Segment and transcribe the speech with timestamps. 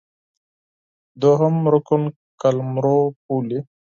[1.21, 2.01] دوهم رکن
[2.41, 3.59] قلمرو، پولې